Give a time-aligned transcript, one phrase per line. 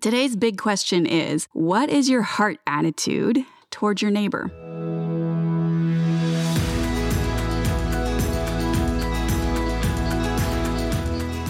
[0.00, 4.48] Today's big question is what is your heart attitude towards your neighbor?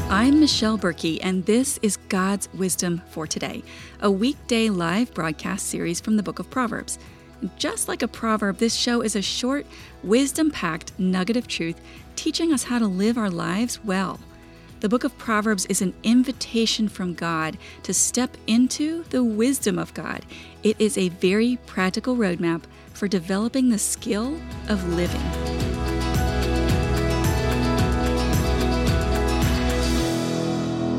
[0.09, 3.63] I'm Michelle Berkey, and this is God's Wisdom for Today,
[4.01, 6.99] a weekday live broadcast series from the book of Proverbs.
[7.59, 9.67] Just like a proverb, this show is a short,
[10.03, 11.79] wisdom packed nugget of truth
[12.17, 14.19] teaching us how to live our lives well.
[14.81, 19.93] The book of Proverbs is an invitation from God to step into the wisdom of
[19.93, 20.25] God.
[20.63, 22.63] It is a very practical roadmap
[22.95, 25.21] for developing the skill of living.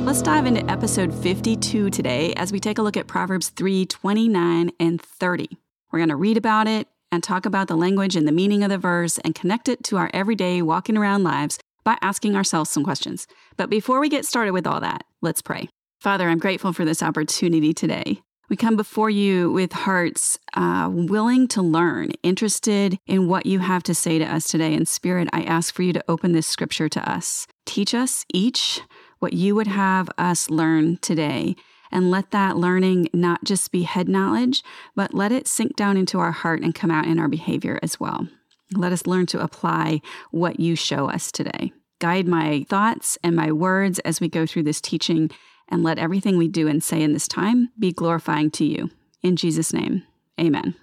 [0.04, 4.72] Let's dive into episode 52 today as we take a look at Proverbs 3 29
[4.78, 5.58] and 30.
[5.90, 8.70] We're going to read about it and talk about the language and the meaning of
[8.70, 12.84] the verse and connect it to our everyday walking around lives by asking ourselves some
[12.84, 13.28] questions.
[13.58, 15.70] But before we get started with all that, let's pray.
[16.00, 18.22] Father, I'm grateful for this opportunity today.
[18.50, 23.84] We come before you with hearts uh, willing to learn, interested in what you have
[23.84, 24.74] to say to us today.
[24.74, 27.46] In spirit, I ask for you to open this scripture to us.
[27.66, 28.82] Teach us each
[29.20, 31.56] what you would have us learn today.
[31.92, 34.64] And let that learning not just be head knowledge,
[34.96, 38.00] but let it sink down into our heart and come out in our behavior as
[38.00, 38.28] well.
[38.76, 41.74] Let us learn to apply what you show us today.
[42.00, 45.30] Guide my thoughts and my words as we go through this teaching,
[45.68, 48.90] and let everything we do and say in this time be glorifying to you.
[49.22, 50.04] In Jesus' name,
[50.40, 50.76] amen.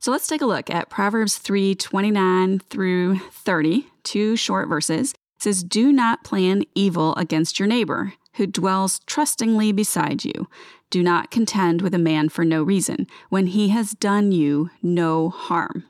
[0.00, 5.12] So let's take a look at Proverbs 3 29 through 30, two short verses.
[5.12, 10.48] It says, Do not plan evil against your neighbor who dwells trustingly beside you.
[10.90, 15.30] Do not contend with a man for no reason when he has done you no
[15.30, 15.84] harm.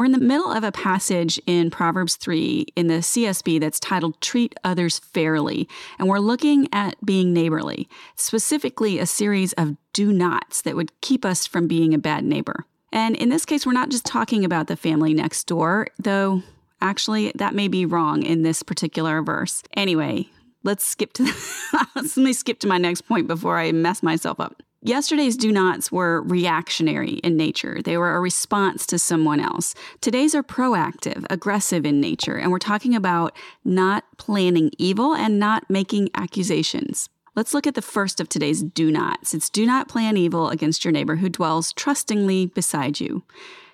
[0.00, 4.18] We're in the middle of a passage in Proverbs 3 in the CSB that's titled
[4.22, 10.62] Treat Others Fairly, and we're looking at being neighborly, specifically a series of do nots
[10.62, 12.64] that would keep us from being a bad neighbor.
[12.90, 16.44] And in this case, we're not just talking about the family next door, though
[16.80, 19.62] actually that may be wrong in this particular verse.
[19.74, 20.30] Anyway,
[20.64, 21.24] let's skip to
[21.94, 24.62] let me skip to my next point before I mess myself up.
[24.82, 27.82] Yesterday's do nots were reactionary in nature.
[27.82, 29.74] They were a response to someone else.
[30.00, 35.68] Today's are proactive, aggressive in nature, and we're talking about not planning evil and not
[35.68, 37.10] making accusations.
[37.36, 39.34] Let's look at the first of today's do nots.
[39.34, 43.22] It's do not plan evil against your neighbor who dwells trustingly beside you.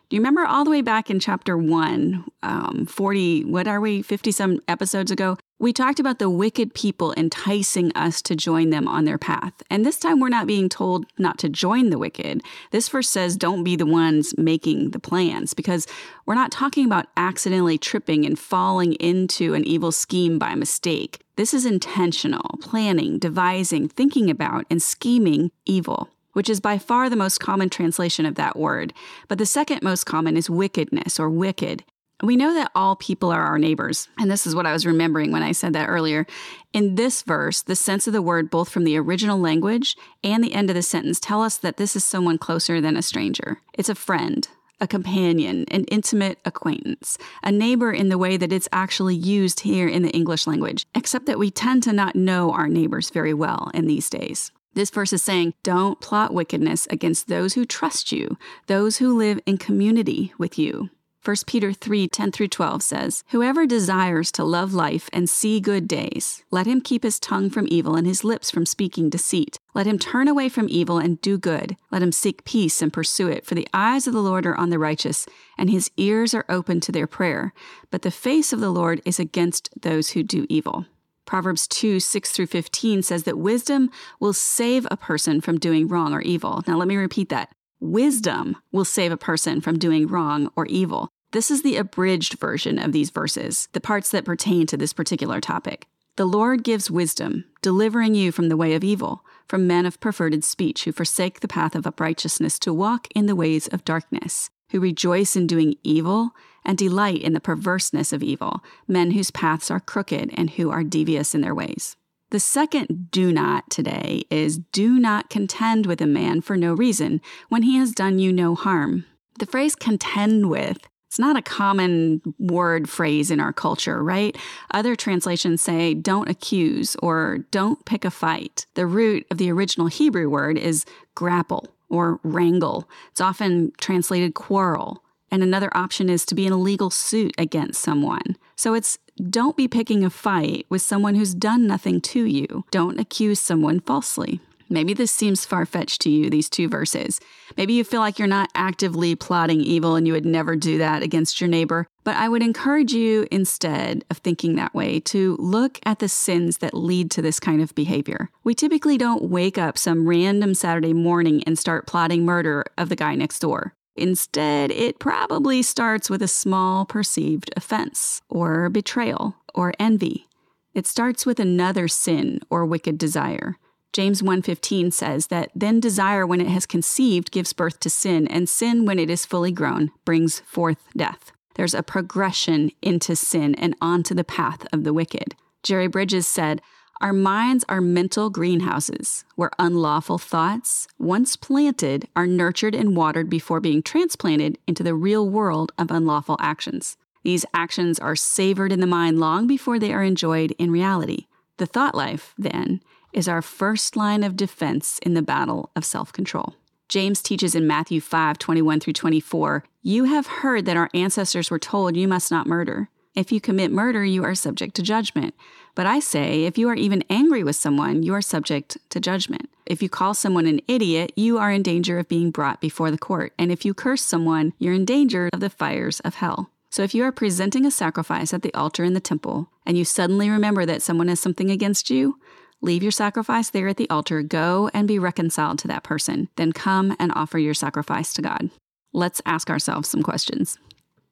[0.09, 4.03] Do you remember all the way back in chapter one, um, 40, what are we,
[4.03, 5.39] 50 some episodes ago?
[5.59, 9.55] We talked about the wicked people enticing us to join them on their path.
[9.71, 12.43] And this time we're not being told not to join the wicked.
[12.73, 15.87] This verse says don't be the ones making the plans because
[16.27, 21.23] we're not talking about accidentally tripping and falling into an evil scheme by mistake.
[21.37, 27.17] This is intentional, planning, devising, thinking about, and scheming evil which is by far the
[27.17, 28.93] most common translation of that word.
[29.27, 31.83] But the second most common is wickedness or wicked.
[32.23, 35.33] We know that all people are our neighbors, and this is what I was remembering
[35.33, 36.27] when I said that earlier.
[36.73, 40.55] In this verse, the sense of the word, both from the original language and the
[40.55, 43.61] end of the sentence, tell us that this is someone closer than a stranger.
[43.75, 44.49] It's a friend,
[44.81, 49.87] a companion, an intimate acquaintance, a neighbor in the way that it's actually used here
[49.87, 53.71] in the English language, except that we tend to not know our neighbors very well
[53.75, 54.53] in these days.
[54.73, 58.39] This verse is saying, don't plot wickedness against those who trust you,
[58.69, 60.89] those who live in community with you.
[61.27, 65.89] 1 Peter 3 10 through 12 says, Whoever desires to love life and see good
[65.89, 69.59] days, let him keep his tongue from evil and his lips from speaking deceit.
[69.75, 71.77] Let him turn away from evil and do good.
[71.91, 73.45] Let him seek peace and pursue it.
[73.45, 75.27] For the eyes of the Lord are on the righteous,
[75.59, 77.53] and his ears are open to their prayer.
[77.91, 80.87] But the face of the Lord is against those who do evil.
[81.25, 86.15] Proverbs 2 6 through 15 says that wisdom will save a person from doing wrong
[86.15, 86.63] or evil.
[86.69, 87.51] Now, let me repeat that.
[87.81, 91.11] Wisdom will save a person from doing wrong or evil.
[91.37, 95.39] This is the abridged version of these verses, the parts that pertain to this particular
[95.39, 95.87] topic.
[96.17, 100.45] The Lord gives wisdom, delivering you from the way of evil, from men of perverted
[100.45, 104.81] speech who forsake the path of uprightness to walk in the ways of darkness, who
[104.81, 106.31] rejoice in doing evil
[106.65, 110.83] and delight in the perverseness of evil, men whose paths are crooked and who are
[110.83, 111.97] devious in their ways.
[112.31, 117.21] The second do not today is do not contend with a man for no reason
[117.51, 119.05] when he has done you no harm.
[119.39, 124.37] The phrase contend with it's not a common word phrase in our culture, right?
[124.73, 128.67] Other translations say don't accuse or don't pick a fight.
[128.75, 132.89] The root of the original Hebrew word is grapple or wrangle.
[133.11, 135.03] It's often translated quarrel.
[135.31, 138.37] And another option is to be in a legal suit against someone.
[138.55, 138.99] So it's
[139.31, 142.65] don't be picking a fight with someone who's done nothing to you.
[142.71, 144.41] Don't accuse someone falsely.
[144.69, 147.21] Maybe this seems far fetched to you, these two verses.
[147.57, 151.03] Maybe you feel like you're not actively plotting evil and you would never do that
[151.03, 151.87] against your neighbor.
[152.05, 156.59] But I would encourage you, instead of thinking that way, to look at the sins
[156.59, 158.31] that lead to this kind of behavior.
[158.45, 162.97] We typically don't wake up some random Saturday morning and start plotting murder of the
[162.97, 163.75] guy next door.
[163.97, 170.29] Instead, it probably starts with a small perceived offense, or betrayal, or envy.
[170.75, 173.57] It starts with another sin or wicked desire.
[173.93, 178.49] James 1:15 says that then desire when it has conceived gives birth to sin and
[178.49, 181.33] sin when it is fully grown brings forth death.
[181.55, 185.35] There's a progression into sin and onto the path of the wicked.
[185.63, 186.61] Jerry Bridges said,
[187.01, 193.61] "Our minds are mental greenhouses where unlawful thoughts, once planted, are nurtured and watered before
[193.61, 196.99] being transplanted into the real world of unlawful actions.
[197.23, 201.27] These actions are savored in the mind long before they are enjoyed in reality.
[201.57, 202.83] The thought life, then,
[203.17, 206.55] is our first line of defense in the battle of self control.
[206.89, 211.59] James teaches in Matthew 5 21 through 24 You have heard that our ancestors were
[211.59, 212.91] told, You must not murder.
[213.17, 215.35] If you commit murder, you are subject to judgment.
[215.75, 219.49] But I say, if you are even angry with someone, you are subject to judgment.
[219.65, 222.99] If you call someone an idiot, you are in danger of being brought before the
[222.99, 223.33] court.
[223.39, 226.51] And if you curse someone, you're in danger of the fires of hell.
[226.69, 229.85] So if you are presenting a sacrifice at the altar in the temple, and you
[229.85, 232.19] suddenly remember that someone has something against you,
[232.63, 236.29] Leave your sacrifice there at the altar, go and be reconciled to that person.
[236.37, 238.51] Then come and offer your sacrifice to God.
[238.93, 240.59] Let's ask ourselves some questions.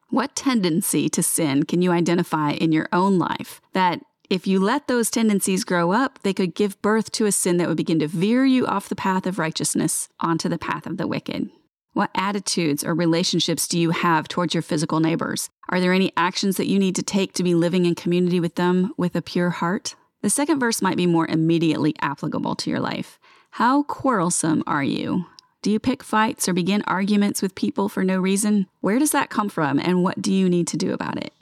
[0.09, 4.01] What tendency to sin can you identify in your own life that
[4.31, 7.69] if you let those tendencies grow up, they could give birth to a sin that
[7.69, 11.07] would begin to veer you off the path of righteousness onto the path of the
[11.07, 11.51] wicked?
[11.93, 15.51] What attitudes or relationships do you have towards your physical neighbors?
[15.69, 18.55] Are there any actions that you need to take to be living in community with
[18.55, 19.95] them with a pure heart?
[20.25, 23.19] The second verse might be more immediately applicable to your life.
[23.51, 25.27] How quarrelsome are you?
[25.61, 28.67] Do you pick fights or begin arguments with people for no reason?
[28.81, 31.35] Where does that come from, and what do you need to do about it?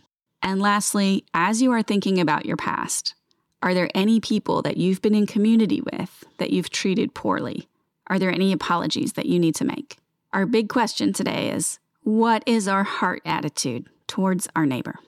[0.43, 3.15] And lastly, as you are thinking about your past,
[3.63, 7.69] are there any people that you've been in community with that you've treated poorly?
[8.09, 9.99] Are there any apologies that you need to make?
[10.33, 14.99] Our big question today is what is our heart attitude towards our neighbor?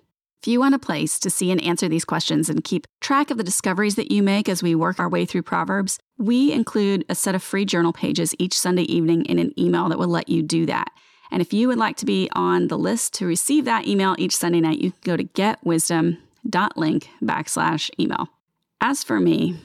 [0.45, 3.39] If you want a place to see and answer these questions and keep track of
[3.39, 7.15] the discoveries that you make as we work our way through Proverbs, we include a
[7.15, 10.43] set of free journal pages each Sunday evening in an email that will let you
[10.43, 10.91] do that.
[11.31, 14.37] And if you would like to be on the list to receive that email each
[14.37, 18.29] Sunday night, you can go to getwisdom.link backslash email.
[18.83, 19.57] As for me,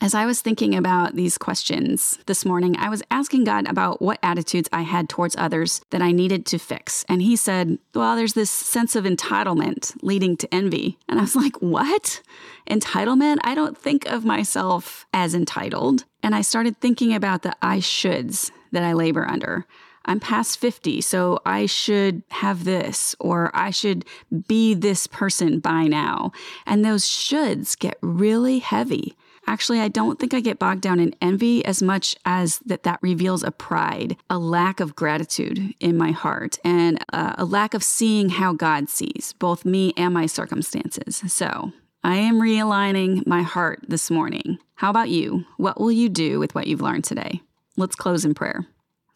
[0.00, 4.18] as I was thinking about these questions this morning, I was asking God about what
[4.22, 7.04] attitudes I had towards others that I needed to fix.
[7.08, 10.98] And He said, Well, there's this sense of entitlement leading to envy.
[11.08, 12.20] And I was like, What?
[12.68, 13.38] Entitlement?
[13.42, 16.04] I don't think of myself as entitled.
[16.22, 19.64] And I started thinking about the I shoulds that I labor under.
[20.04, 24.04] I'm past 50, so I should have this, or I should
[24.46, 26.30] be this person by now.
[26.64, 29.16] And those shoulds get really heavy.
[29.46, 32.98] Actually, I don't think I get bogged down in envy as much as that that
[33.00, 37.84] reveals a pride, a lack of gratitude in my heart, and uh, a lack of
[37.84, 41.22] seeing how God sees both me and my circumstances.
[41.28, 41.72] So,
[42.02, 44.58] I am realigning my heart this morning.
[44.76, 45.44] How about you?
[45.56, 47.40] What will you do with what you've learned today?
[47.76, 48.66] Let's close in prayer.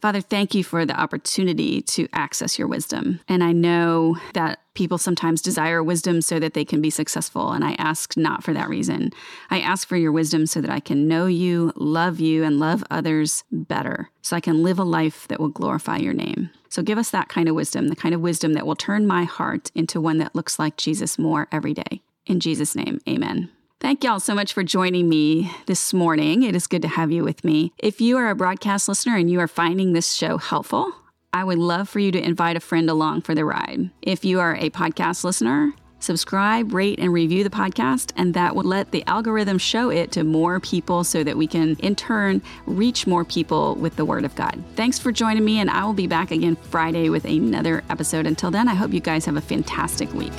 [0.01, 3.19] Father, thank you for the opportunity to access your wisdom.
[3.27, 7.51] And I know that people sometimes desire wisdom so that they can be successful.
[7.51, 9.11] And I ask not for that reason.
[9.51, 12.83] I ask for your wisdom so that I can know you, love you, and love
[12.89, 16.49] others better, so I can live a life that will glorify your name.
[16.69, 19.25] So give us that kind of wisdom, the kind of wisdom that will turn my
[19.25, 22.01] heart into one that looks like Jesus more every day.
[22.25, 23.51] In Jesus' name, amen.
[23.81, 26.43] Thank y'all so much for joining me this morning.
[26.43, 27.73] It is good to have you with me.
[27.79, 30.93] If you are a broadcast listener and you are finding this show helpful,
[31.33, 33.89] I would love for you to invite a friend along for the ride.
[34.03, 38.65] If you are a podcast listener, subscribe, rate, and review the podcast, and that will
[38.65, 43.07] let the algorithm show it to more people so that we can, in turn, reach
[43.07, 44.63] more people with the Word of God.
[44.75, 48.27] Thanks for joining me, and I will be back again Friday with another episode.
[48.27, 50.33] Until then, I hope you guys have a fantastic week.